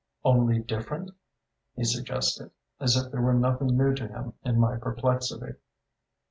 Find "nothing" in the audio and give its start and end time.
3.35-3.77